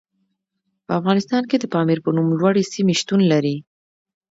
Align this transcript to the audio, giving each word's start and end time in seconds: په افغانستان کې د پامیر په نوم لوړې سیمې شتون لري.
په 0.85 0.91
افغانستان 0.99 1.43
کې 1.49 1.57
د 1.59 1.65
پامیر 1.73 1.99
په 2.05 2.09
نوم 2.15 2.27
لوړې 2.39 2.63
سیمې 2.73 2.93
شتون 3.01 3.21
لري. 3.31 3.55